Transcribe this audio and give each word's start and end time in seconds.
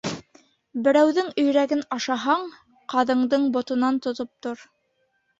Берәүҙең 0.85 1.27
өйрәген 1.41 1.83
ашаһаң, 1.97 2.47
ҡаҙындың 2.93 3.45
ботонан 3.59 4.01
тотоп 4.07 4.33
тор. 4.47 4.65